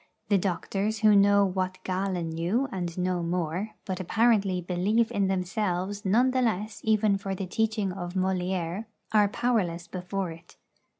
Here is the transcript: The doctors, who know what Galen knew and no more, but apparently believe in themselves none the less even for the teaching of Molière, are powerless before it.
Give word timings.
The 0.29 0.37
doctors, 0.39 1.01
who 1.01 1.15
know 1.15 1.45
what 1.45 1.77
Galen 1.83 2.29
knew 2.31 2.67
and 2.71 2.97
no 2.97 3.21
more, 3.21 3.75
but 3.85 3.99
apparently 3.99 4.59
believe 4.59 5.11
in 5.11 5.27
themselves 5.27 6.05
none 6.05 6.31
the 6.31 6.41
less 6.41 6.81
even 6.83 7.19
for 7.19 7.35
the 7.35 7.45
teaching 7.45 7.91
of 7.93 8.15
Molière, 8.15 8.85
are 9.11 9.27
powerless 9.27 9.85
before 9.87 10.31
it. 10.31 10.57